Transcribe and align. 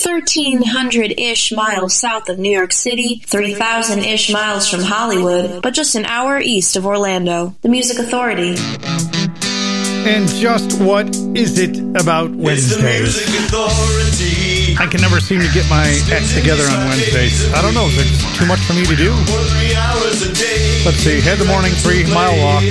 1300-ish 0.00 1.52
miles 1.52 1.94
south 1.94 2.28
of 2.28 2.38
New 2.38 2.50
York 2.50 2.72
City, 2.72 3.22
3000-ish 3.26 4.32
miles 4.32 4.68
from 4.68 4.80
Hollywood, 4.80 5.62
but 5.62 5.74
just 5.74 5.94
an 5.94 6.06
hour 6.06 6.40
east 6.40 6.76
of 6.76 6.86
Orlando. 6.86 7.54
The 7.60 7.68
Music 7.68 7.98
Authority. 7.98 8.56
And 10.08 10.26
just 10.28 10.80
what 10.80 11.14
is 11.36 11.58
it 11.58 11.76
about 12.00 12.30
Wednesday? 12.30 13.04
I 14.80 14.86
can 14.86 15.02
never 15.02 15.20
seem 15.20 15.40
to 15.40 15.52
get 15.52 15.68
my 15.68 15.84
act 16.08 16.32
together 16.32 16.64
on 16.64 16.88
Wednesdays. 16.88 17.52
I 17.52 17.60
don't 17.60 17.74
know, 17.74 17.86
is 17.86 17.96
there 17.96 18.08
too 18.40 18.46
much 18.46 18.60
for 18.60 18.72
me 18.72 18.86
to 18.86 18.96
do? 18.96 19.12
Let's 20.88 21.04
see, 21.04 21.20
head 21.20 21.36
the 21.36 21.44
morning 21.44 21.72
three 21.72 22.08
mile 22.08 22.32
walk. 22.40 22.64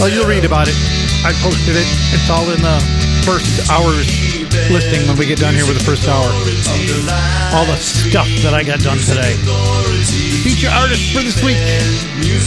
Well, 0.00 0.08
oh, 0.08 0.10
you'll 0.12 0.26
read 0.26 0.46
about 0.46 0.68
it. 0.68 0.76
I 1.24 1.36
posted 1.44 1.76
it. 1.76 1.86
It's 2.16 2.30
all 2.30 2.48
in 2.48 2.62
the 2.62 2.80
first 3.24 3.70
hour's 3.70 4.43
listing 4.70 5.06
when 5.08 5.18
we 5.18 5.26
get 5.26 5.38
done 5.38 5.54
here 5.54 5.66
with 5.66 5.78
the 5.78 5.84
first 5.84 6.08
hour. 6.08 6.28
All 7.54 7.66
the 7.66 7.76
stuff 7.76 8.28
that 8.42 8.54
I 8.54 8.62
got 8.62 8.80
done 8.80 8.98
today. 8.98 9.34
Feature 10.42 10.70
artists 10.70 11.10
for 11.12 11.22
this 11.22 11.42
week. 11.42 11.58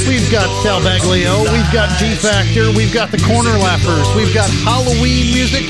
We've 0.07 0.31
got 0.31 0.47
Sal 0.63 0.79
Baglio, 0.79 1.43
we've 1.51 1.71
got 1.73 1.89
G 1.97 2.15
Factor, 2.15 2.71
we've 2.71 2.93
got 2.93 3.11
the 3.11 3.17
Corner 3.17 3.57
Laughers, 3.57 4.07
we've 4.15 4.33
got 4.33 4.49
Halloween 4.63 5.33
music, 5.33 5.65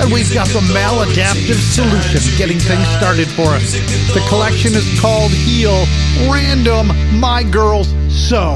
and 0.00 0.12
we've 0.12 0.32
got 0.34 0.48
the 0.48 0.60
Maladaptive 0.74 1.56
Solution 1.56 2.20
getting 2.36 2.58
things 2.58 2.86
started 2.98 3.28
for 3.28 3.54
us. 3.54 3.72
The 4.12 4.24
collection 4.28 4.74
is 4.74 5.00
called 5.00 5.30
Heal 5.30 5.86
Random 6.30 6.88
My 7.18 7.42
Girls 7.42 7.88
So. 8.08 8.54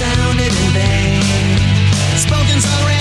sounded 0.00 0.46
in 0.46 0.72
vain. 0.72 1.20
Spoken's 2.16 2.64
already. 2.64 2.99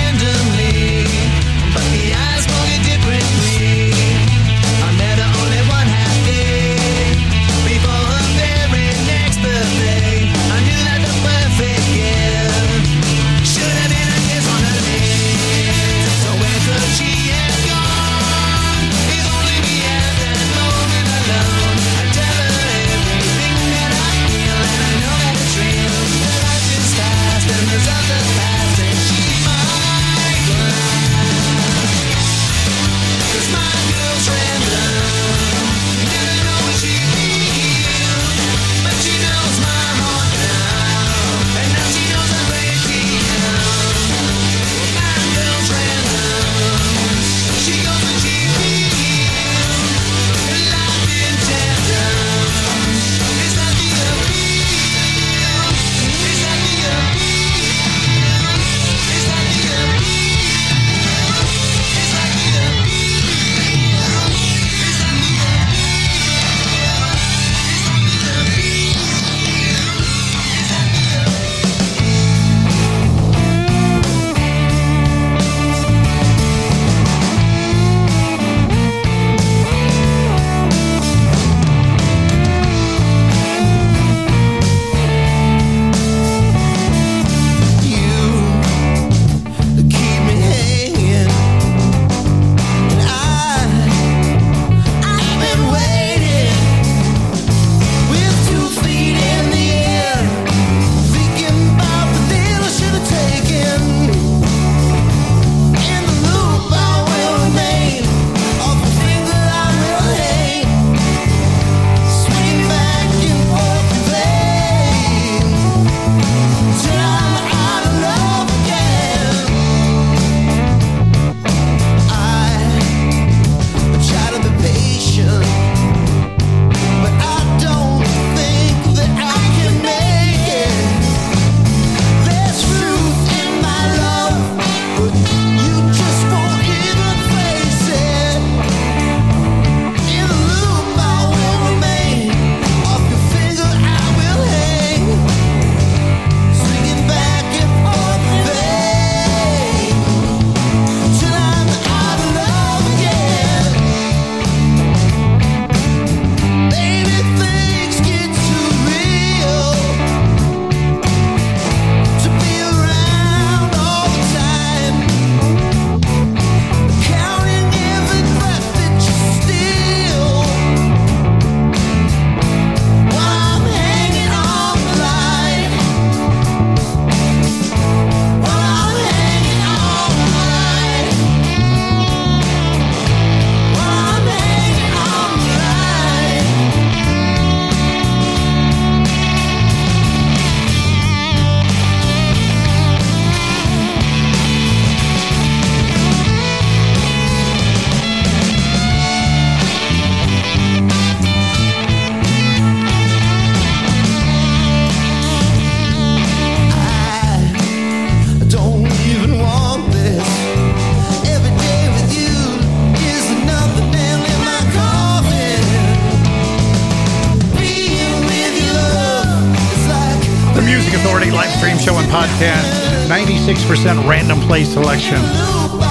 Music 220.89 221.05
Authority 221.05 221.29
live 221.29 221.51
stream 221.53 221.77
show 221.77 221.93
and 222.01 222.09
podcast. 222.09 222.65
96% 223.05 224.09
random 224.09 224.39
play 224.49 224.63
selection 224.63 225.21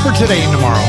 for 0.03 0.11
today 0.11 0.43
and 0.43 0.51
tomorrow. 0.51 0.83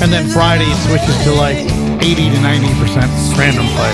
And 0.00 0.08
then 0.10 0.30
Friday 0.30 0.72
switches 0.88 1.12
to 1.24 1.32
like 1.36 1.60
80 2.00 2.32
to 2.32 2.40
90% 2.40 3.36
random 3.36 3.68
play. 3.76 3.92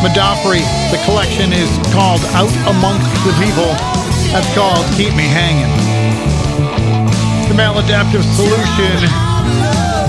Modafferi, 0.00 0.64
the 0.88 0.96
collection 1.04 1.52
is 1.52 1.68
called 1.92 2.24
Out 2.32 2.48
Amongst 2.64 3.12
the 3.28 3.36
People. 3.36 3.76
That's 4.32 4.48
called 4.56 4.86
Keep 4.96 5.12
Me 5.12 5.28
Hanging. 5.28 5.68
The 7.52 7.54
maladaptive 7.60 8.24
solution 8.32 9.04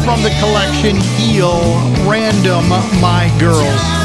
from 0.07 0.23
the 0.23 0.31
collection 0.39 0.95
Heal 1.19 1.59
Random 2.07 2.63
My 3.03 3.27
Girls. 3.41 4.04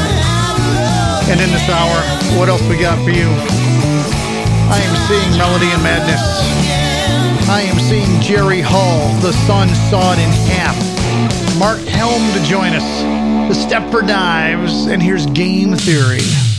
And 1.31 1.39
in 1.39 1.49
this 1.49 1.69
hour, 1.69 1.95
what 2.37 2.49
else 2.49 2.61
we 2.67 2.77
got 2.77 3.01
for 3.05 3.09
you? 3.09 3.23
I 4.69 4.81
am 4.83 4.95
seeing 5.07 5.37
Melody 5.37 5.71
and 5.71 5.81
Madness. 5.81 6.19
I 7.47 7.61
am 7.61 7.79
seeing 7.79 8.19
Jerry 8.19 8.59
Hall, 8.59 9.07
the 9.21 9.31
sun 9.47 9.69
sawed 9.89 10.19
in 10.19 10.29
half. 10.51 10.75
Mark 11.57 11.79
Helm 11.87 12.21
to 12.33 12.43
join 12.43 12.73
us. 12.73 13.01
The 13.47 13.65
Stepford 13.65 14.07
Dives, 14.07 14.87
and 14.87 15.01
here's 15.01 15.25
Game 15.27 15.73
Theory. 15.77 16.50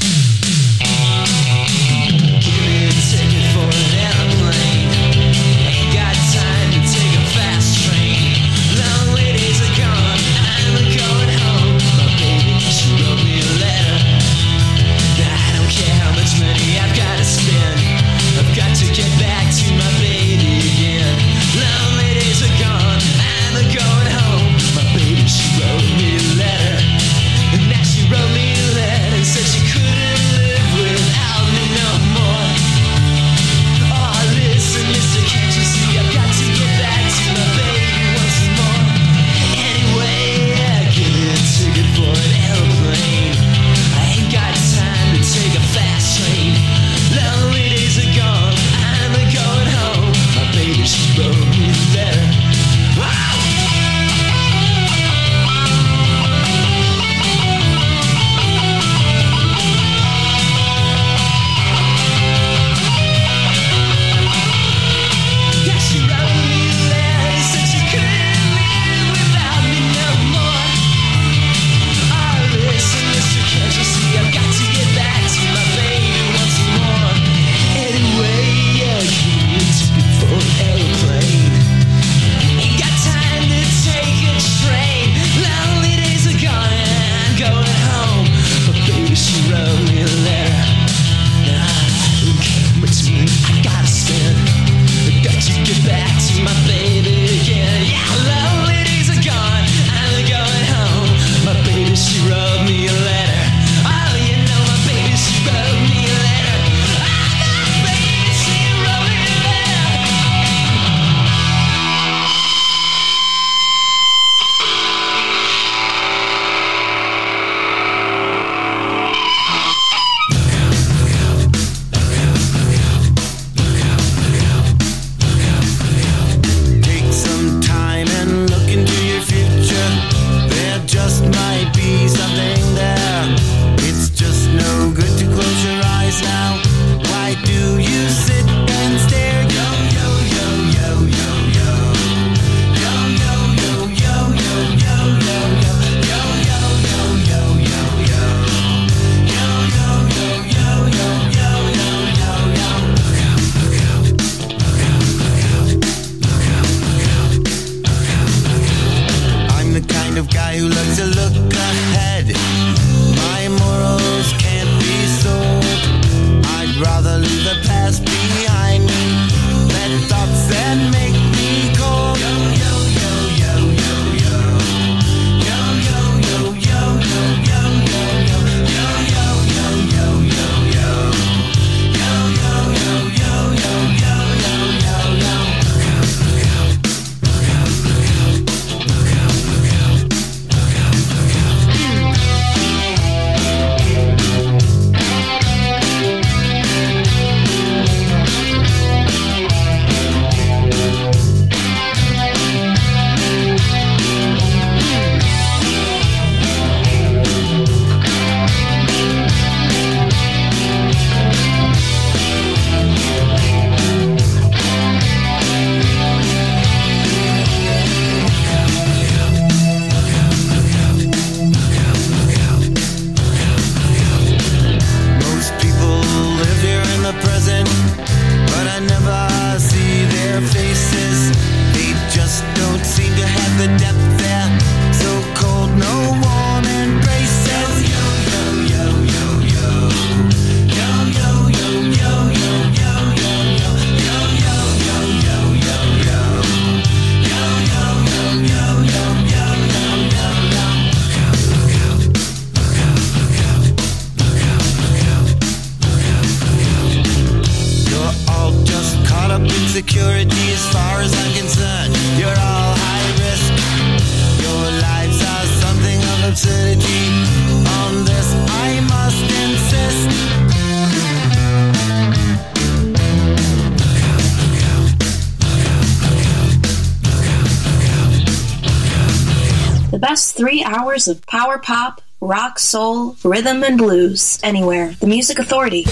Hours 280.93 281.09
of 281.09 281.25
power 281.27 281.57
pop, 281.57 282.03
rock, 282.21 282.59
soul, 282.59 283.17
rhythm, 283.25 283.65
and 283.65 283.79
blues 283.79 284.39
anywhere. 284.43 284.93
The 285.01 285.07
Music 285.07 285.39
Authority. 285.39 285.85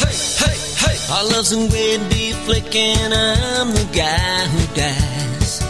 Hey, 0.00 0.16
hey, 0.42 0.58
hey! 0.82 1.14
Our 1.14 1.24
love's 1.24 1.52
in 1.52 1.68
grade 1.68 2.10
B 2.10 2.32
flicking, 2.32 3.12
I'm 3.12 3.70
the 3.70 3.88
guy 3.94 4.46
who 4.46 4.74
dies. 4.74 5.62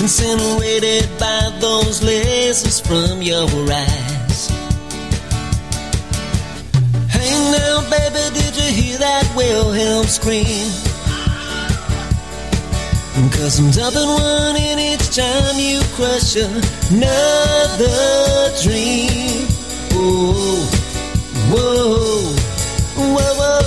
Insinuated 0.00 1.06
by 1.18 1.54
those 1.60 2.00
lasers 2.00 2.80
from 2.80 3.20
your 3.20 3.46
eyes. 3.70 4.48
Hey 7.10 7.30
now, 7.52 7.82
baby, 7.90 8.40
did 8.40 8.56
you 8.56 8.72
hear 8.72 8.98
that 9.00 9.30
Wilhelm 9.36 10.06
scream? 10.06 10.87
Cause 13.26 13.58
I'm 13.58 13.70
dumping 13.70 14.08
one 14.08 14.56
in 14.56 14.78
each 14.78 15.14
time 15.14 15.58
you 15.58 15.80
crush 15.94 16.36
another 16.36 17.88
dream. 18.62 19.46
Whoa, 19.90 20.62
whoa. 21.50 22.34
Whoa, 22.94 23.32
whoa. 23.40 23.62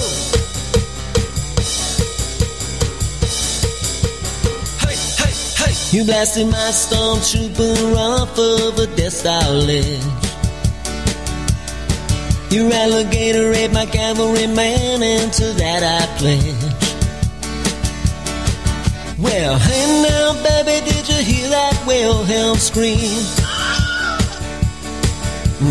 Hey, 4.80 4.96
hey, 5.20 5.34
hey. 5.60 5.74
You 5.98 6.04
blasted 6.06 6.48
my 6.48 6.72
stormtrooper 6.72 7.96
off 7.98 8.38
of 8.40 8.80
a 8.80 8.88
Death 8.96 9.26
ledge. 9.26 10.02
You 12.52 12.72
alligator 12.72 13.50
raped 13.50 13.74
my 13.74 13.86
cavalryman, 13.86 15.04
and 15.04 15.34
to 15.34 15.46
that 15.54 15.84
I 15.84 16.06
pledge. 16.18 16.61
Well, 19.22 19.60
hey 19.60 20.02
now, 20.02 20.34
baby, 20.42 20.84
did 20.84 21.08
you 21.08 21.24
hear 21.24 21.48
that 21.50 21.84
Wilhelm 21.86 22.58
scream? 22.58 22.98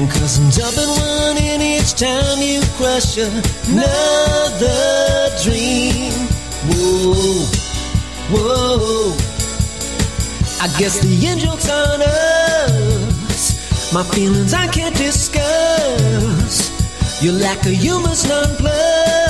Cause 0.09 0.39
I'm 0.39 0.51
dumping 0.51 0.89
one 0.89 1.37
in 1.37 1.61
each 1.61 1.95
time 1.95 2.39
you 2.39 2.61
crush 2.79 3.19
another 3.19 4.71
dream. 5.43 6.13
Whoa, 6.71 7.45
whoa. 8.31 9.17
I 10.63 10.69
guess 10.79 11.01
the 11.01 11.27
end 11.27 11.41
joke's 11.41 11.69
on 11.69 12.03
us. 12.03 13.93
My 13.93 14.05
feelings 14.05 14.55
I 14.55 14.69
can't 14.69 14.95
discuss. 14.95 16.71
You 17.21 17.33
lack 17.33 17.67
a 17.67 17.71
humus 17.71 18.25
nonplus. 18.27 19.30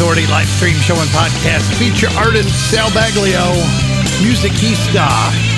Authority 0.00 0.26
live 0.32 0.48
stream 0.48 0.80
show 0.80 0.96
and 0.96 1.12
podcast. 1.12 1.76
Feature 1.76 2.08
artist 2.16 2.48
Sal 2.72 2.88
Baglio. 2.96 3.52
Musicista. 4.24 5.04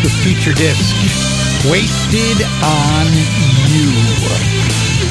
The 0.03 0.11
feature 0.27 0.51
disc. 0.51 0.83
Wasted 1.71 2.43
on 2.59 3.07
You. 3.71 3.87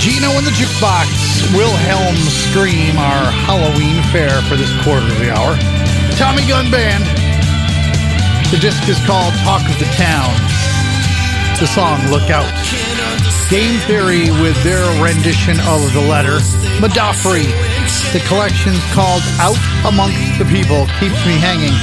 Geno 0.03 0.35
in 0.35 0.43
the 0.43 0.51
Jukebox. 0.51 1.07
Wilhelm 1.55 2.19
Scream, 2.27 2.99
our 2.99 3.31
Halloween 3.47 4.03
fair 4.11 4.41
for 4.51 4.57
this 4.59 4.67
quarter 4.83 5.07
of 5.07 5.17
the 5.23 5.31
hour. 5.31 5.55
Tommy 6.19 6.43
Gunn 6.43 6.69
Band. 6.69 7.07
The 8.51 8.59
disc 8.59 8.83
is 8.89 8.99
called 9.07 9.31
Talk 9.47 9.63
of 9.63 9.79
the 9.79 9.87
Town. 9.95 10.35
The 11.55 11.71
song 11.71 12.03
Look 12.11 12.27
Out. 12.27 12.51
Game 13.49 13.79
Theory 13.87 14.27
with 14.43 14.61
their 14.67 14.83
rendition 15.01 15.55
of 15.71 15.87
the 15.93 16.03
letter. 16.03 16.43
Modafferi 16.83 17.70
the 18.13 18.23
collection's 18.27 18.83
called 18.91 19.23
Out 19.39 19.59
Amongst 19.85 20.39
the 20.39 20.45
People 20.45 20.87
Keeps 20.99 21.19
Me 21.25 21.35
Hanging. 21.35 21.75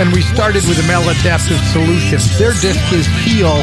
And 0.00 0.12
we 0.12 0.20
started 0.20 0.64
with 0.68 0.78
a 0.78 0.86
maladaptive 0.88 1.60
solution. 1.72 2.20
Their 2.36 2.52
disc 2.60 2.80
is 2.92 3.06
Heal. 3.24 3.56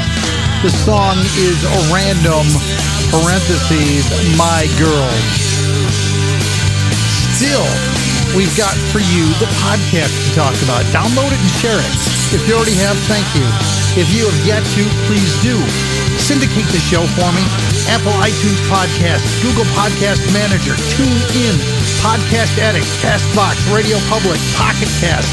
The 0.62 0.70
song 0.70 1.18
is 1.38 1.58
a 1.64 1.80
random 1.94 2.46
parentheses, 3.10 4.06
My 4.38 4.66
Girls. 4.78 5.26
Still, 7.38 7.66
we've 8.38 8.56
got 8.58 8.74
for 8.90 9.00
you 9.00 9.26
the 9.38 9.50
podcast 9.62 10.14
to 10.30 10.36
talk 10.36 10.56
about. 10.64 10.86
Download 10.94 11.32
it 11.32 11.40
and 11.40 11.54
share 11.62 11.80
it. 11.80 12.19
If 12.32 12.46
you 12.48 12.54
already 12.54 12.78
have, 12.78 12.94
thank 13.10 13.26
you. 13.34 13.42
If 13.98 14.14
you 14.14 14.30
have 14.30 14.40
yet 14.46 14.62
to, 14.78 14.84
please 15.10 15.34
do. 15.42 15.58
Syndicate 16.22 16.70
the 16.70 16.78
show 16.78 17.02
for 17.18 17.26
me. 17.34 17.42
Apple 17.90 18.14
iTunes 18.22 18.62
Podcast, 18.70 19.26
Google 19.42 19.66
Podcast 19.74 20.22
Manager, 20.30 20.78
Tune 20.94 21.10
In, 21.42 21.58
Podcast 22.06 22.54
Addict, 22.62 22.86
Castbox, 23.02 23.58
Radio 23.74 23.98
Public, 24.14 24.38
Pocket 24.54 24.86
Cast, 25.02 25.26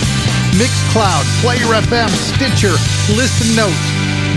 Mixcloud, 0.57 1.25
Player 1.44 1.68
FM, 1.85 2.09
Stitcher, 2.33 2.73
Listen 3.12 3.55
Notes. 3.55 3.87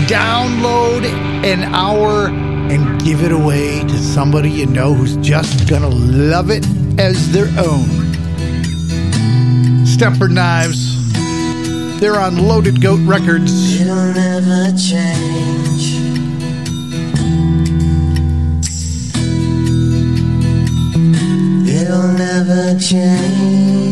Download 0.04 1.04
an 1.48 1.64
hour 1.72 2.28
and 2.28 3.02
give 3.02 3.22
it 3.22 3.32
away 3.32 3.80
to 3.80 3.98
somebody 3.98 4.50
you 4.50 4.66
know 4.66 4.92
who's 4.92 5.16
just 5.16 5.66
gonna 5.66 5.88
love 5.88 6.50
it 6.50 6.66
as 7.00 7.32
their 7.32 7.48
own. 7.56 7.88
Stepford 9.86 10.32
Knives. 10.32 10.99
They're 12.00 12.18
on 12.18 12.38
Loaded 12.48 12.80
Goat 12.80 13.00
Records. 13.06 13.78
It'll 13.78 13.94
never 13.94 14.74
change. 14.74 16.00
It'll 21.68 22.08
never 22.14 22.78
change. 22.78 23.89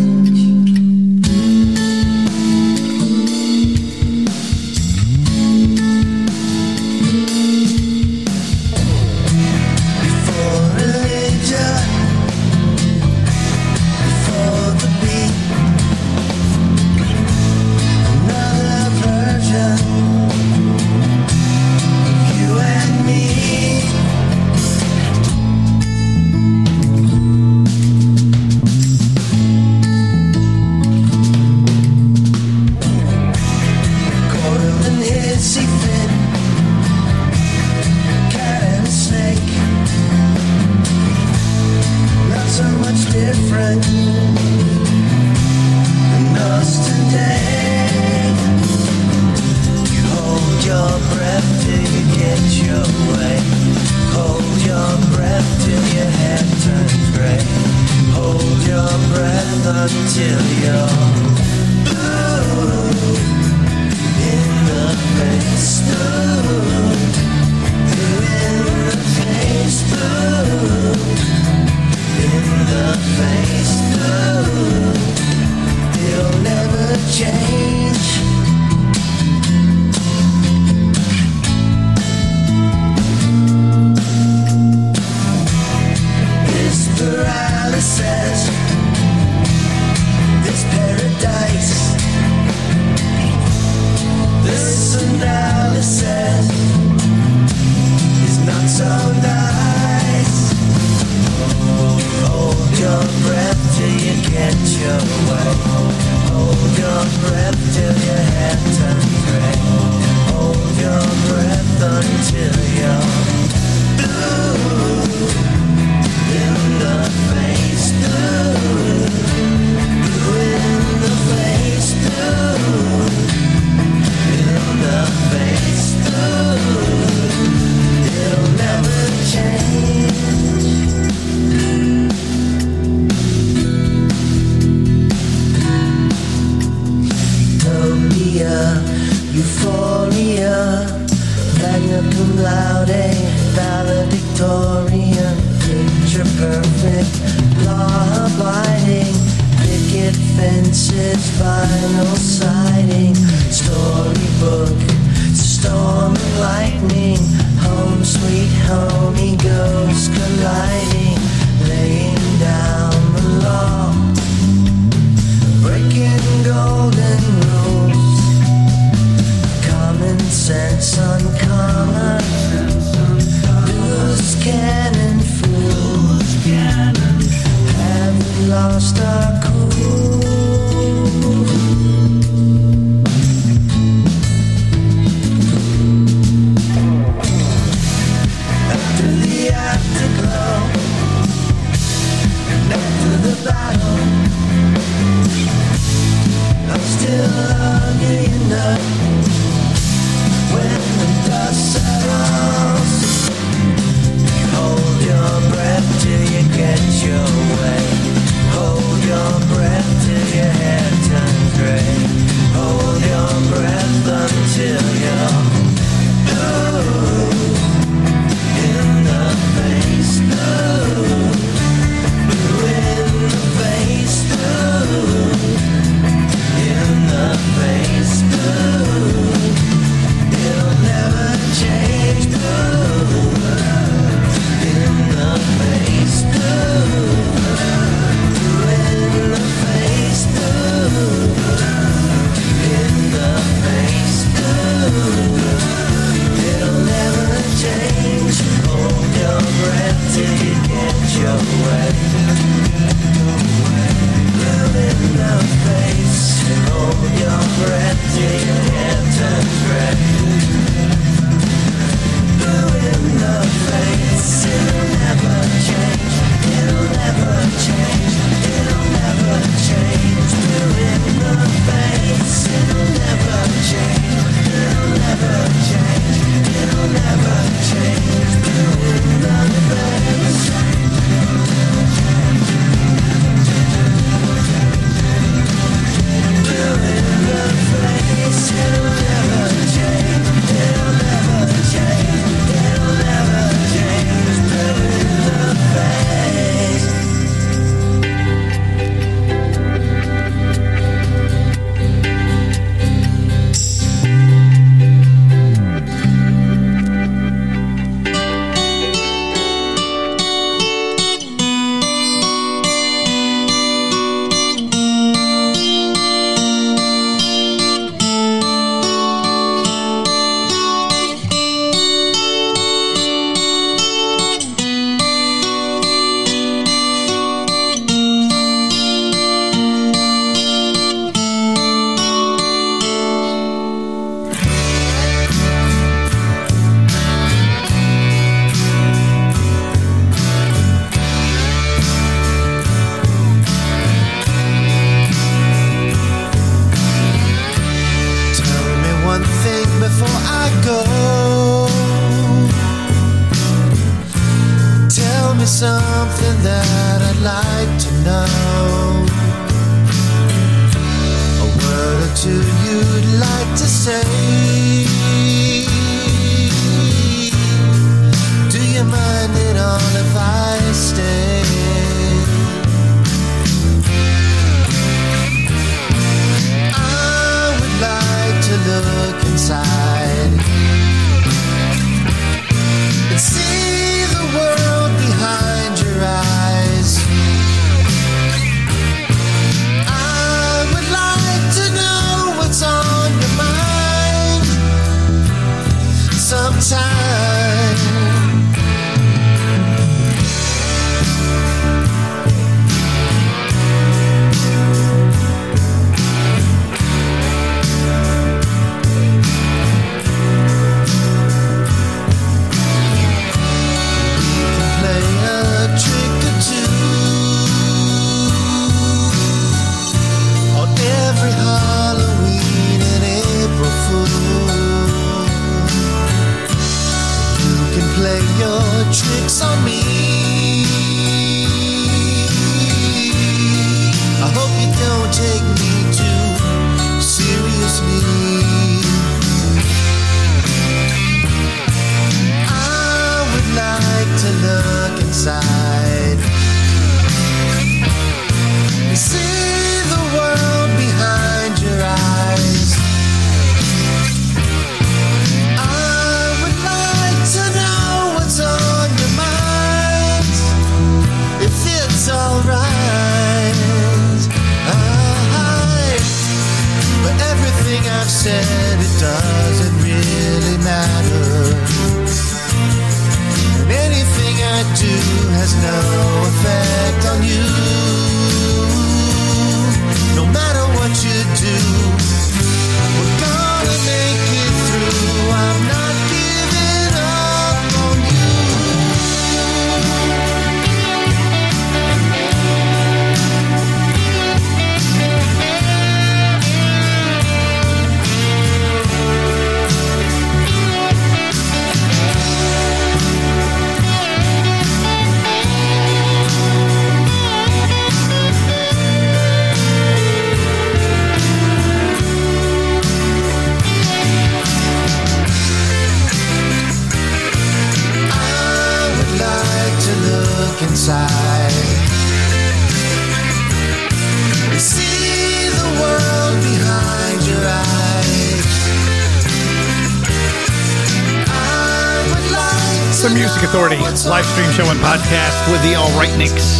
Music 533.38 533.54
Authority 533.54 533.78
live 534.10 534.26
stream 534.26 534.50
show 534.50 534.66
and 534.66 534.82
podcast 534.82 535.38
with 535.46 535.62
the 535.62 535.78
All 535.78 535.94
Right 535.94 536.10
Nicks. 536.18 536.58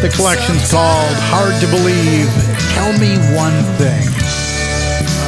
The 0.00 0.08
collection's 0.08 0.64
called 0.72 1.12
Hard 1.28 1.52
to 1.60 1.68
Believe. 1.68 2.24
Tell 2.72 2.88
me 2.96 3.20
one 3.36 3.52
thing. 3.76 4.08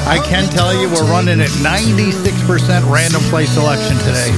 I 0.08 0.16
can 0.24 0.48
tell 0.48 0.72
you 0.72 0.88
we're 0.88 1.04
running 1.04 1.44
at 1.44 1.52
96% 1.61 2.88
random 2.88 3.20
play 3.28 3.44
selection 3.44 4.00
today. 4.00 4.32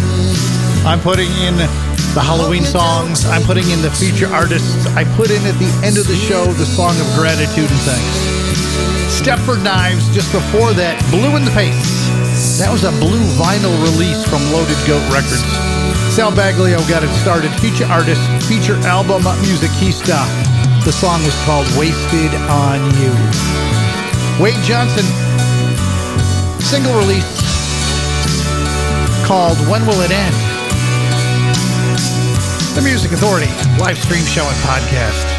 I'm 0.83 0.99
putting 0.99 1.31
in 1.39 1.55
the 1.55 2.25
Halloween 2.27 2.67
songs. 2.67 3.23
I'm 3.31 3.47
putting 3.47 3.71
in 3.71 3.79
the 3.79 3.95
feature 3.95 4.27
artists. 4.27 4.91
I 4.99 5.07
put 5.15 5.31
in 5.31 5.39
at 5.47 5.55
the 5.63 5.71
end 5.87 6.03
of 6.03 6.11
the 6.11 6.19
show 6.19 6.51
the 6.59 6.67
song 6.67 6.99
of 6.99 7.07
gratitude 7.15 7.71
and 7.71 7.83
thanks. 7.87 8.19
Stepford 9.07 9.63
Knives, 9.63 10.11
just 10.11 10.35
before 10.35 10.75
that, 10.75 10.99
Blue 11.15 11.39
in 11.39 11.47
the 11.47 11.55
Face. 11.55 12.11
That 12.59 12.75
was 12.75 12.83
a 12.83 12.91
blue 12.99 13.23
vinyl 13.39 13.79
release 13.87 14.27
from 14.27 14.43
Loaded 14.51 14.83
Goat 14.83 15.07
Records. 15.15 15.64
Sal 16.15 16.31
Baglio 16.31 16.79
got 16.89 17.03
it 17.03 17.09
started. 17.09 17.51
Feature 17.59 17.87
artist, 17.87 18.23
feature 18.47 18.77
album, 18.87 19.23
Musicista. 19.43 20.23
The 20.85 20.93
song 20.93 21.25
was 21.25 21.35
called 21.43 21.67
Wasted 21.77 22.33
on 22.47 22.79
You. 23.03 23.11
Wade 24.41 24.63
Johnson, 24.63 25.03
single 26.63 26.97
release 26.97 27.27
called 29.27 29.59
When 29.67 29.85
Will 29.87 30.03
It 30.03 30.13
End? 30.13 30.37
The 32.77 32.83
Music 32.83 33.11
Authority, 33.11 33.51
live 33.81 33.99
stream 33.99 34.25
show 34.25 34.47
and 34.47 34.57
podcast. 34.63 35.34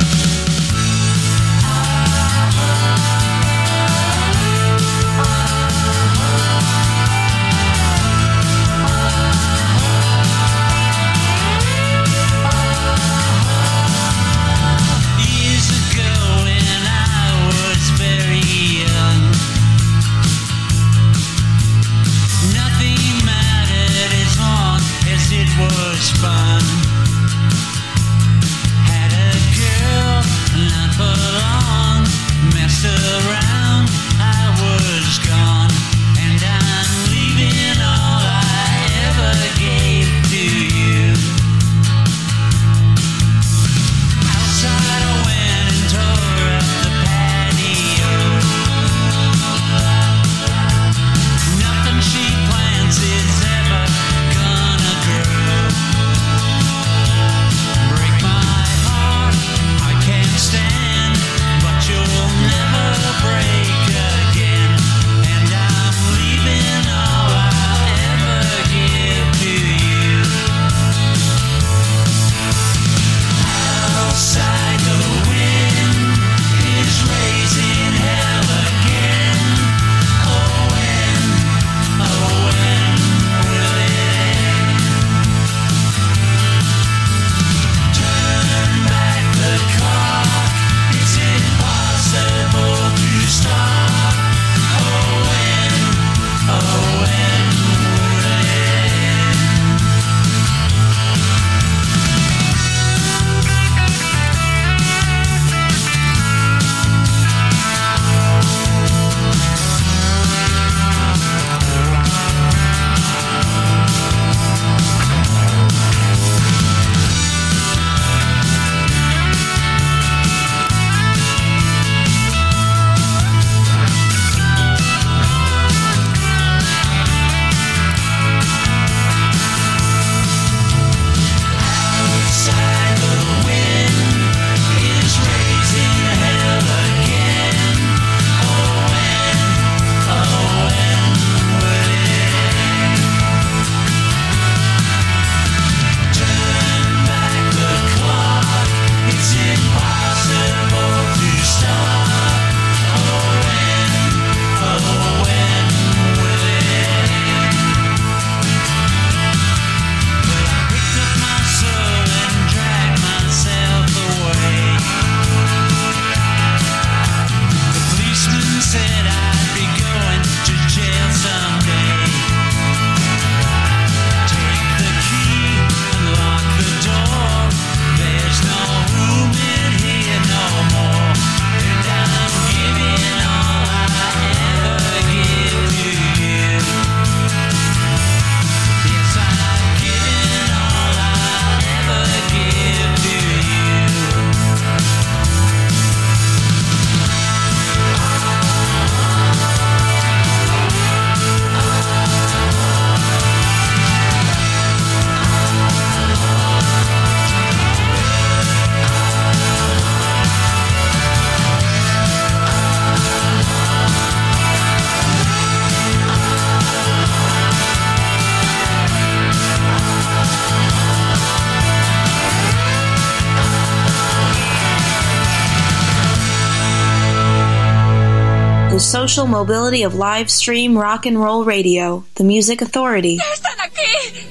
Social 229.05 229.27
mobility 229.27 229.83
of 229.83 229.93
live 229.93 230.31
stream 230.31 230.75
rock 230.75 231.05
and 231.05 231.19
roll 231.19 231.45
radio, 231.45 232.03
the 232.15 232.23
Music 232.23 232.63
Authority. 232.63 233.19
¡Están 233.19 233.59
aquí! 233.61 234.25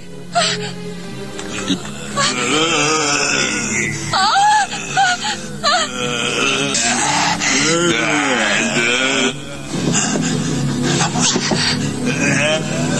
Vamos. 10.98 11.34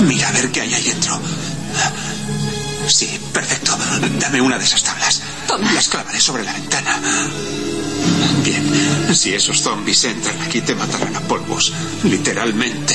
Mira 0.02 0.28
a 0.28 0.32
ver 0.32 0.52
qué 0.52 0.60
hay 0.60 0.74
ahí 0.74 0.84
dentro. 0.84 1.20
Sí, 2.86 3.18
perfecto. 3.32 3.76
Dame 4.20 4.40
una 4.40 4.58
de 4.58 4.64
esas 4.64 4.84
tablas. 4.84 5.22
Toma. 5.48 5.72
Las 5.72 5.88
clavaré 5.88 6.20
sobre 6.20 6.44
la 6.44 6.52
ventana. 6.52 7.00
Bien. 8.44 8.63
Si 9.12 9.34
esos 9.34 9.60
zombies 9.60 10.04
entran 10.04 10.40
aquí, 10.42 10.60
te 10.60 10.74
matarán 10.74 11.14
a 11.16 11.20
polvos. 11.20 11.72
Literalmente. 12.04 12.94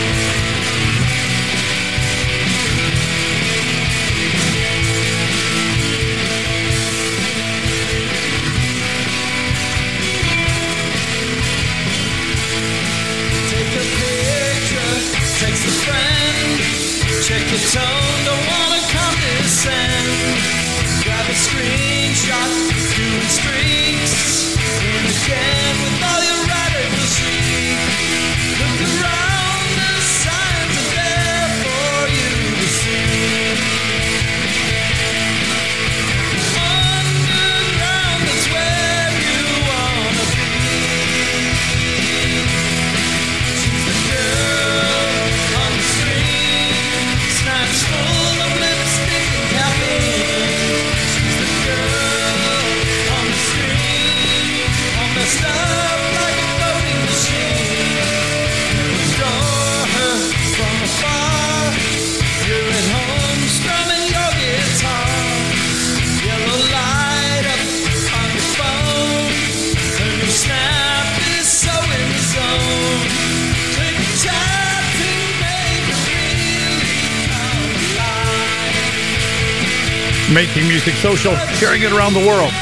Making 80.33 80.69
music 80.69 80.95
social, 80.95 81.35
sharing 81.59 81.83
it 81.83 81.91
around 81.91 82.13
the 82.13 82.25
world, 82.25 82.55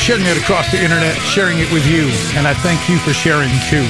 sharing 0.00 0.24
it 0.24 0.40
across 0.40 0.72
the 0.72 0.80
internet, 0.80 1.14
sharing 1.28 1.58
it 1.60 1.70
with 1.70 1.84
you. 1.86 2.08
And 2.40 2.48
I 2.48 2.54
thank 2.54 2.88
you 2.88 2.96
for 3.04 3.12
sharing 3.12 3.52
too. 3.68 3.84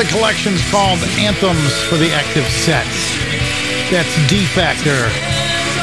The 0.00 0.08
collection's 0.08 0.64
called 0.72 0.98
Anthems 1.20 1.76
for 1.92 2.00
the 2.00 2.08
Active 2.08 2.48
Set. 2.48 2.88
That's 3.92 4.08
D 4.32 4.48
Factor, 4.48 4.96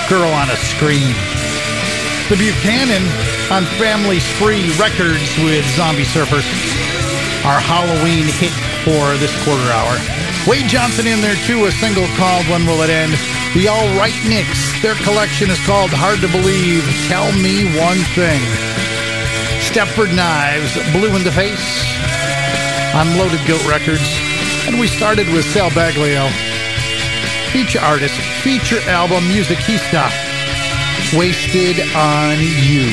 Girl 0.09 0.33
on 0.33 0.49
a 0.49 0.57
Screen. 0.57 1.13
The 2.33 2.37
Buchanan 2.41 3.05
on 3.53 3.69
Family 3.77 4.17
Spree 4.17 4.73
Records 4.81 5.29
with 5.45 5.61
Zombie 5.77 6.09
Surfers. 6.09 6.49
Our 7.45 7.61
Halloween 7.61 8.25
hit 8.25 8.53
for 8.81 9.13
this 9.21 9.33
quarter 9.45 9.69
hour. 9.69 9.93
Wade 10.49 10.65
Johnson 10.65 11.05
in 11.05 11.21
there 11.21 11.37
too, 11.45 11.65
a 11.65 11.71
single 11.71 12.07
called 12.17 12.49
When 12.49 12.65
Will 12.65 12.81
It 12.81 12.89
End? 12.89 13.13
The 13.53 13.67
All 13.67 13.85
Right 14.01 14.17
Nicks, 14.25 14.68
their 14.81 14.95
collection 14.95 15.49
is 15.49 15.59
called 15.65 15.91
Hard 15.91 16.21
to 16.23 16.31
Believe 16.31 16.87
Tell 17.11 17.27
Me 17.43 17.67
One 17.75 17.99
Thing. 18.15 18.39
Stepford 19.59 20.15
Knives, 20.15 20.71
Blue 20.95 21.11
in 21.19 21.23
the 21.27 21.35
Face, 21.35 21.83
Unloaded 22.95 23.43
Goat 23.43 23.59
Records. 23.67 24.07
And 24.71 24.79
we 24.79 24.87
started 24.87 25.27
with 25.35 25.43
Sal 25.51 25.69
Baglio, 25.71 26.31
feature 27.51 27.83
artist, 27.83 28.15
feature 28.39 28.79
album, 28.87 29.27
music 29.27 29.59
Wasted 31.11 31.83
on 31.91 32.39
You. 32.63 32.87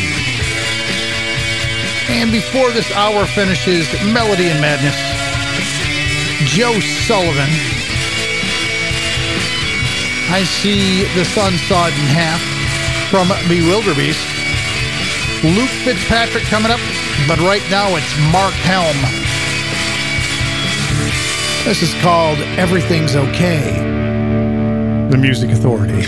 And 2.10 2.34
before 2.34 2.74
this 2.74 2.90
hour 2.98 3.26
finishes, 3.30 3.86
Melody 4.10 4.50
and 4.50 4.58
Madness, 4.58 4.98
Joe 6.50 6.74
Sullivan 7.06 7.75
I 10.36 10.44
see 10.44 11.04
the 11.14 11.24
sun 11.24 11.56
sawed 11.56 11.94
in 11.94 11.98
half 12.12 12.42
from 13.08 13.28
Bewilderbeast. 13.48 14.20
Luke 15.42 15.70
Fitzpatrick 15.82 16.44
coming 16.44 16.70
up, 16.70 16.78
but 17.26 17.38
right 17.38 17.62
now 17.70 17.96
it's 17.96 18.14
Mark 18.30 18.52
Helm. 18.52 18.94
This 21.64 21.82
is 21.82 21.94
called 22.02 22.38
Everything's 22.58 23.16
Okay. 23.16 23.72
The 25.10 25.16
Music 25.16 25.52
Authority. 25.52 26.02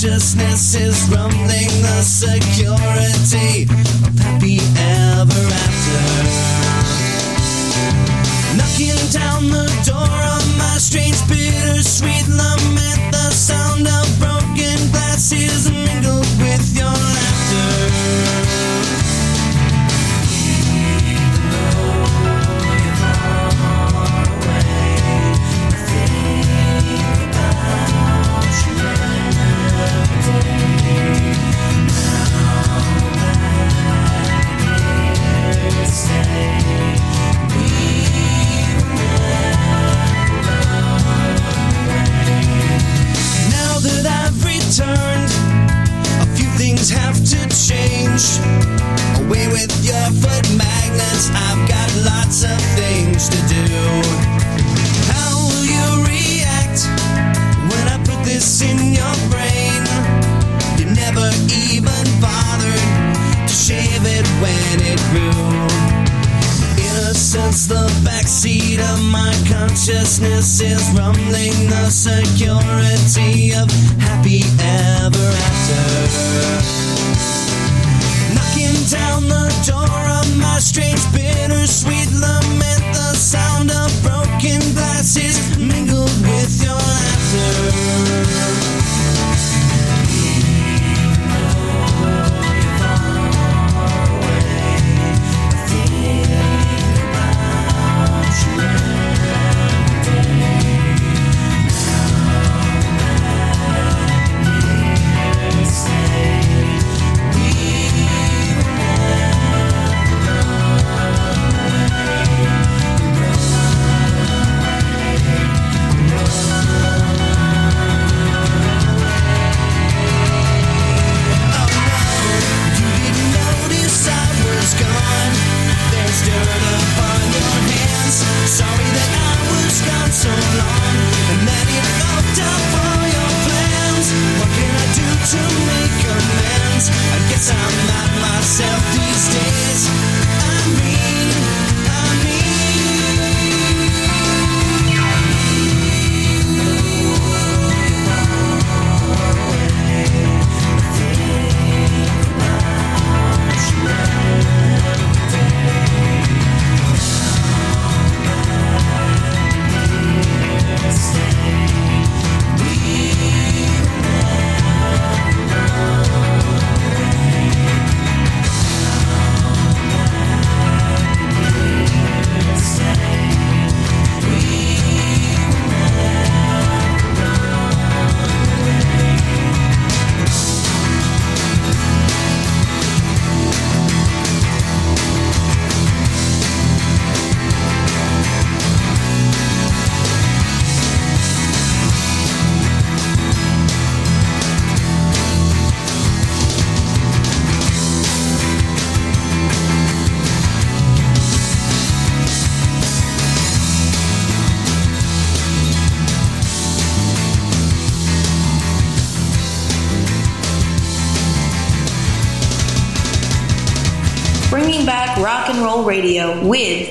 consciousness 0.00 0.74
is 0.76 1.10
rumbling 1.10 1.68
the 1.82 2.00
secure 2.00 2.89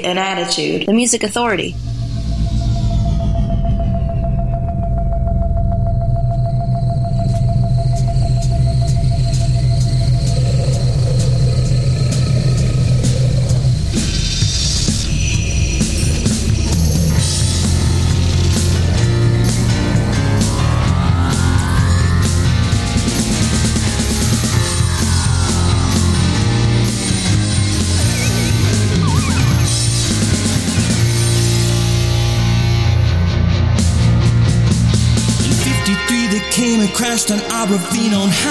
an 0.04 0.18
attitude. 0.18 0.86
The 0.88 0.94
Music 0.94 1.24
Authority. 1.24 1.76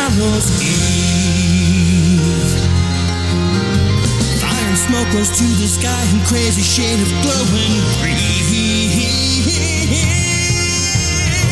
Hallows 0.09 0.49
Eve. 0.65 2.25
Fire 4.41 4.69
and 4.73 4.79
smoke 4.79 5.13
rose 5.13 5.29
to 5.37 5.45
the 5.61 5.69
sky 5.69 6.03
in 6.17 6.25
crazy 6.25 6.63
shade 6.65 6.97
of 6.97 7.13
glowing 7.21 7.77
green. 8.01 8.17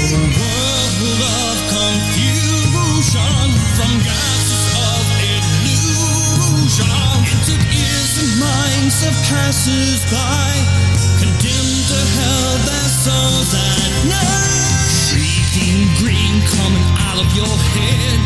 A 0.01 0.25
world 0.41 1.21
of 1.21 1.57
confusion 1.69 3.53
from 3.77 3.93
gases 4.01 4.73
of 4.73 5.05
illusion 5.69 6.89
into 7.29 7.61
ears 7.61 8.13
and 8.25 8.41
minds 8.41 9.05
of 9.05 9.13
passers-by, 9.29 10.49
condemned 11.21 11.85
to 11.93 12.01
hell 12.17 12.57
their 12.65 12.89
souls 13.05 13.53
at 13.53 13.93
night. 14.09 14.81
Shrieking 14.89 15.93
green 16.01 16.41
coming 16.57 16.89
out 17.05 17.21
of 17.21 17.29
your 17.37 17.53
head. 17.77 18.26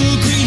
evil 0.00 0.16
green 0.22 0.37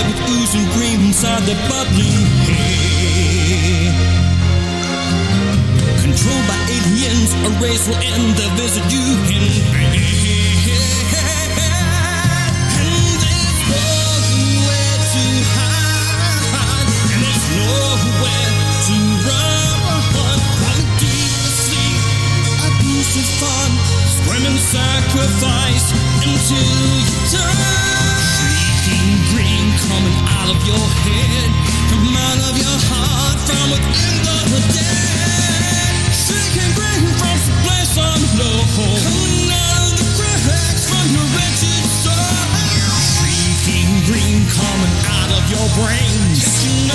with 0.00 0.30
oozing 0.30 0.66
green 0.72 1.00
inside 1.06 1.42
their 1.42 1.60
bubbling 1.68 2.24
head. 2.48 3.92
Controlled 6.00 6.46
by 6.48 6.58
aliens, 6.76 7.30
a 7.44 7.50
race 7.60 7.84
will 7.88 8.00
end 8.00 8.36
their 8.38 8.52
visit 8.56 8.84
you 8.92 9.04
in. 9.28 9.44
And 12.80 12.92
and 23.14 23.28
fun, 23.40 23.70
sacrifice 24.58 25.86
until 26.24 26.56
you 27.00 27.16
die. 27.30 27.91
Out 30.42 30.50
of 30.50 30.66
your 30.66 30.86
head, 31.06 31.50
from 31.86 32.16
out 32.16 32.40
of 32.50 32.58
your 32.58 32.78
heart, 32.90 33.38
from 33.46 33.70
within 33.70 34.14
the 34.50 34.60
dead. 34.74 36.02
From 37.14 37.38
place 37.62 37.94
coming 37.94 39.52
out 39.54 39.86
of 39.86 39.94
the 40.02 40.06
cracks 40.18 40.84
from 40.90 41.06
your 41.14 41.26
wretched 41.38 41.86
soul. 42.02 42.42
Shrieking 43.14 44.02
green 44.10 44.42
coming 44.50 44.96
out 45.14 45.30
of 45.30 45.44
your 45.46 45.68
brain, 45.78 46.18
insane. 46.34 46.90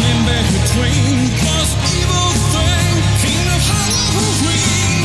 In 0.00 0.24
between, 0.24 1.28
evil 2.00 2.32
Halloween. 3.68 5.04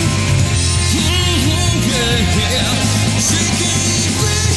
Mhm, 0.95 1.75
yeah, 1.91 2.84
yeah. 3.32 4.55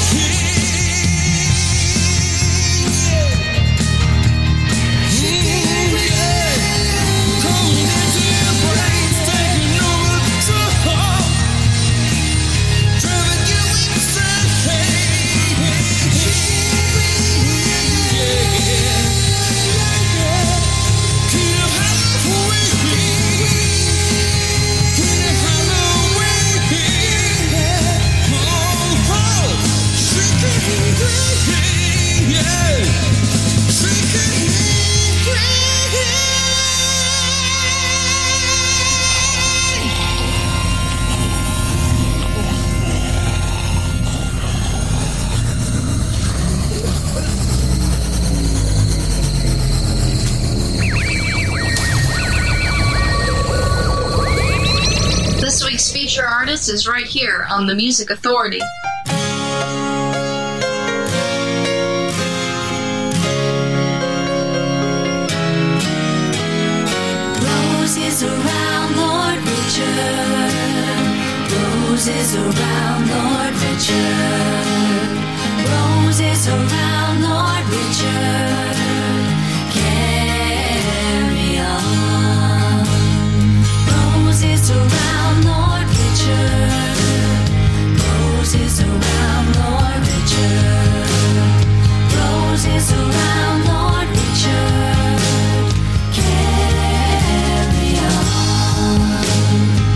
Artist 56.48 56.70
is 56.70 56.88
right 56.88 57.04
here 57.04 57.46
on 57.50 57.66
the 57.66 57.74
Music 57.74 58.08
Authority. 58.08 58.60
Roses 67.44 68.22
around 68.22 68.96
Lord 68.96 69.38
Richard. 69.44 70.38
Roses 71.52 72.34
around 72.36 73.02
Lord 73.12 73.54
Richard. 73.68 74.64
Roses 75.68 76.48
around 76.48 77.16
Lord 77.28 77.64
Richard. 77.76 78.76
Carry 79.76 81.58
on. 81.60 82.86
Roses 84.24 84.70
around 84.70 85.44
Lord 85.44 85.67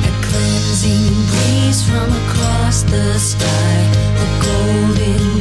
the 0.02 0.12
closing 0.26 1.14
praise 1.30 1.82
from 1.88 2.08
across 2.24 2.82
the 2.82 3.18
sky. 3.18 3.76
A 4.16 4.26
golden 4.44 5.31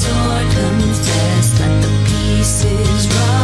sword 0.00 0.50
confess 0.50 1.60
let 1.60 1.82
the 1.82 1.90
pieces 2.06 3.06
is. 3.06 3.39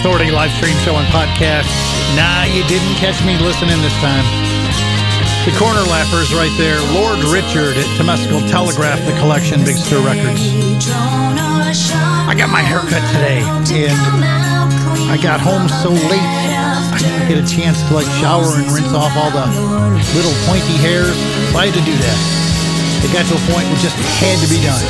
Authority 0.00 0.32
live 0.32 0.48
stream 0.56 0.72
show 0.80 0.96
and 0.96 1.04
podcast. 1.12 1.68
Nah, 2.16 2.48
you 2.48 2.64
didn't 2.72 2.96
catch 2.96 3.20
me 3.20 3.36
listening 3.36 3.76
this 3.84 3.92
time. 4.00 4.24
The 5.44 5.52
Corner 5.60 5.84
Laughers 5.92 6.32
right 6.32 6.48
there. 6.56 6.80
Lord 6.96 7.20
Richard 7.28 7.76
at 7.76 7.84
Temescal 8.00 8.40
Telegraph, 8.48 8.96
the 9.04 9.12
collection, 9.20 9.60
Big 9.60 9.76
Stir 9.76 10.00
Records. 10.00 10.40
I 12.24 12.32
got 12.32 12.48
my 12.48 12.64
haircut 12.64 13.04
today, 13.12 13.44
and 13.44 13.92
I 15.12 15.20
got 15.20 15.36
home 15.36 15.68
so 15.68 15.92
late, 15.92 16.24
I 16.24 16.96
didn't 16.96 17.28
get 17.28 17.36
a 17.36 17.44
chance 17.44 17.84
to 17.84 17.92
like 17.92 18.08
shower 18.24 18.56
and 18.56 18.72
rinse 18.72 18.96
off 18.96 19.12
all 19.20 19.28
the 19.28 19.44
little 20.16 20.32
pointy 20.48 20.80
hairs. 20.80 21.12
So 21.52 21.60
I 21.60 21.68
had 21.68 21.76
to 21.76 21.84
do 21.84 21.92
that. 21.92 22.18
It 23.04 23.12
got 23.12 23.28
to 23.28 23.36
a 23.36 23.42
point 23.52 23.68
where 23.68 23.76
it 23.76 23.84
just 23.84 24.00
had 24.16 24.40
to 24.40 24.48
be 24.48 24.64
done. 24.64 24.80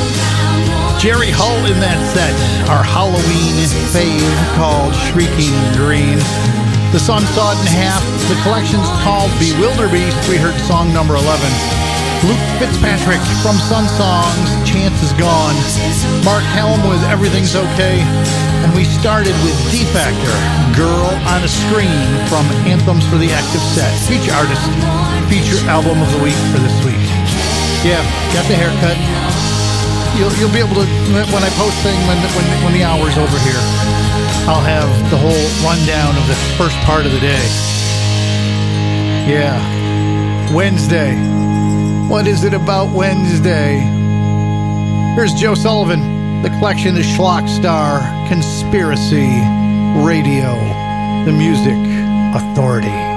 Jerry 0.99 1.31
Hull 1.31 1.65
in 1.69 1.79
that 1.79 1.99
set, 2.11 2.33
our 2.67 2.83
Halloween 2.83 3.55
fave 3.93 4.35
called 4.57 4.91
Shrieking 5.07 5.55
Green. 5.77 6.17
The 6.91 6.99
song 6.99 7.21
Sawed 7.31 7.55
in 7.61 7.69
Half, 7.71 8.03
the 8.27 8.35
collection's 8.43 8.87
called 9.05 9.31
Bewilderbeast. 9.39 10.17
We 10.27 10.35
heard 10.35 10.57
song 10.67 10.91
number 10.91 11.15
11. 11.15 11.27
Luke 12.27 12.45
Fitzpatrick 12.61 13.21
from 13.41 13.57
Sun 13.57 13.87
Songs, 13.97 14.47
Chance 14.67 14.97
is 15.01 15.13
Gone. 15.17 15.57
Mark 16.21 16.43
Helm 16.53 16.81
with 16.85 17.01
Everything's 17.07 17.55
Okay. 17.55 18.01
And 18.61 18.69
we 18.77 18.85
started 18.85 19.33
with 19.41 19.57
D 19.73 19.85
Factor, 19.89 20.35
Girl 20.77 21.09
on 21.29 21.41
a 21.41 21.49
Screen 21.49 22.05
from 22.29 22.45
Anthems 22.69 23.05
for 23.09 23.17
the 23.17 23.33
Active 23.33 23.63
Set. 23.73 23.89
Feature 24.05 24.37
artist, 24.37 24.69
feature 25.29 25.57
album 25.65 25.97
of 25.97 26.09
the 26.13 26.21
week 26.21 26.37
for 26.53 26.61
this 26.61 26.77
week. 26.85 27.01
Yeah, 27.81 28.05
got 28.37 28.45
the 28.45 28.53
haircut. 28.53 29.50
You'll, 30.21 30.31
you'll 30.37 30.53
be 30.53 30.59
able 30.59 30.75
to 30.75 30.85
when 31.33 31.41
I 31.41 31.49
post 31.57 31.75
thing 31.81 31.97
when 32.05 32.15
when 32.37 32.45
when 32.63 32.73
the 32.73 32.83
hour's 32.83 33.17
over 33.17 33.39
here. 33.39 33.57
I'll 34.45 34.61
have 34.61 34.87
the 35.09 35.17
whole 35.17 35.49
rundown 35.65 36.15
of 36.15 36.27
the 36.27 36.35
first 36.61 36.77
part 36.85 37.07
of 37.07 37.11
the 37.11 37.19
day. 37.19 37.41
Yeah, 39.25 39.57
Wednesday. 40.53 41.17
What 42.07 42.27
is 42.27 42.43
it 42.43 42.53
about 42.53 42.93
Wednesday? 42.93 43.79
Here's 45.15 45.33
Joe 45.33 45.55
Sullivan. 45.55 46.43
The 46.43 46.49
collection 46.49 46.95
is 46.97 47.07
Schlock 47.07 47.49
Star 47.49 48.01
Conspiracy 48.27 49.25
Radio, 50.05 50.53
the 51.25 51.33
music 51.33 51.79
authority. 52.35 53.10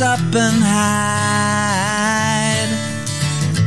Up 0.00 0.20
and 0.34 0.62
hide. 0.62 1.88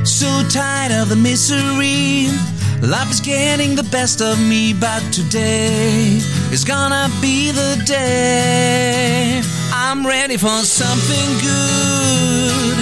So 0.06 0.28
tired 0.50 0.92
of 0.92 1.10
the 1.10 1.16
misery. 1.16 2.28
Life 2.82 3.12
is 3.12 3.20
getting 3.20 3.76
the 3.76 3.84
best 3.84 4.22
of 4.22 4.40
me, 4.40 4.74
but 4.74 5.02
today 5.12 6.22
is 6.52 6.64
gonna 6.64 7.10
be 7.22 7.52
the 7.52 7.82
day. 7.86 9.42
I'm 9.74 10.06
ready 10.08 10.38
for 10.38 10.64
something 10.64 11.30
good. 11.42 12.78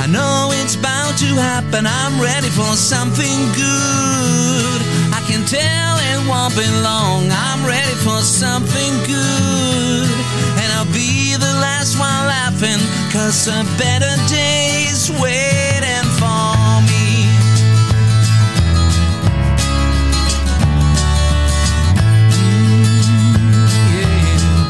I 0.00 0.06
know 0.08 0.50
it's 0.52 0.76
bound 0.76 1.18
to 1.18 1.34
happen. 1.36 1.86
I'm 1.86 2.20
ready 2.20 2.48
for 2.48 2.76
something 2.76 3.38
good. 3.52 4.80
I 5.12 5.20
can 5.28 5.44
tell 5.44 5.98
it 6.10 6.28
won't 6.28 6.54
be 6.56 6.66
long. 6.82 7.30
I'm 7.30 7.66
ready 7.66 7.96
for 8.06 8.22
something 8.22 8.92
good. 9.06 9.85
Last 11.86 12.00
one 12.00 12.26
laughing, 12.26 12.82
cause 13.12 13.46
a 13.46 13.62
better 13.78 14.16
day's 14.26 15.08
waiting 15.22 16.08
for 16.18 16.82
me. 16.82 17.30
Mm, 22.34 22.90
yeah. 23.94 24.66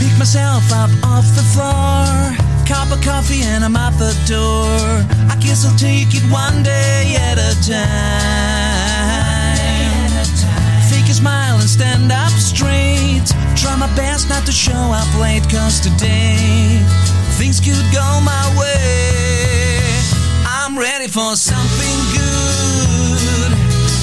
Pick 0.00 0.14
myself 0.18 0.72
up 0.72 0.88
off 1.04 1.26
the 1.36 1.44
floor. 1.52 2.32
cup 2.66 2.90
of 2.90 3.04
coffee 3.04 3.42
and 3.42 3.62
I'm 3.62 3.76
out 3.76 3.98
the 3.98 4.14
door. 4.26 5.04
I 5.28 5.36
guess 5.38 5.66
I'll 5.66 5.76
take 5.76 6.14
it 6.14 6.24
one 6.32 6.62
day 6.62 7.14
at 7.18 7.36
a 7.36 7.54
time. 7.60 7.98
Fake 10.88 11.10
a 11.10 11.12
smile 11.12 11.60
and 11.60 11.68
stand 11.68 12.10
up 12.10 12.32
straight. 12.32 13.47
Try 13.60 13.74
my 13.74 13.92
best 13.96 14.28
not 14.28 14.46
to 14.46 14.52
show 14.52 14.72
up 14.72 15.08
late, 15.18 15.42
cause 15.50 15.80
today 15.80 16.78
things 17.38 17.58
could 17.58 17.82
go 17.92 18.20
my 18.22 18.44
way. 18.56 19.98
I'm 20.46 20.78
ready 20.78 21.08
for 21.08 21.34
something 21.34 21.98
good. 22.14 23.50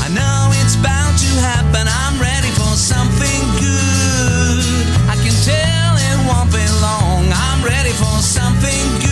I 0.04 0.10
know 0.12 0.52
it's 0.60 0.76
bound 0.76 1.18
to 1.20 1.30
happen. 1.40 1.88
I'm 1.88 2.20
ready 2.20 2.52
for 2.60 2.76
something 2.76 3.42
good. 3.64 4.66
I 5.08 5.16
can 5.24 5.36
tell 5.48 5.92
it 6.04 6.18
won't 6.28 6.52
be 6.52 6.66
long. 6.84 7.24
I'm 7.32 7.64
ready 7.64 7.92
for 7.92 8.20
something 8.20 9.00
good. 9.00 9.05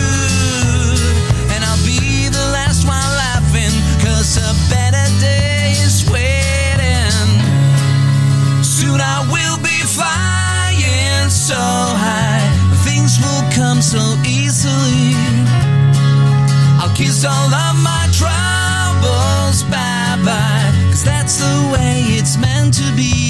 All 17.26 17.54
of 17.54 17.76
my 17.82 18.06
troubles 18.12 19.62
bye 19.64 20.18
bye. 20.24 20.72
Cause 20.90 21.04
that's 21.04 21.38
the 21.38 21.70
way 21.72 22.02
it's 22.18 22.36
meant 22.36 22.74
to 22.74 22.94
be. 22.94 23.23